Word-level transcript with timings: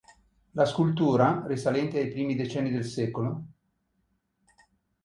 La 0.53 0.65
scultura, 0.65 1.43
risalente 1.45 1.99
ai 1.99 2.09
primi 2.11 2.33
decenni 2.35 2.71
del 2.71 2.85
sec. 2.85 3.19